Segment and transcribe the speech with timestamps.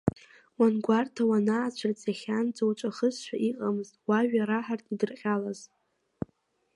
[0.59, 5.59] Уангәарҭа, уанаацәырҵ иахьанӡа уҵәахызшәа, иҟамызт уажәа раҳартә идырҟьалаз.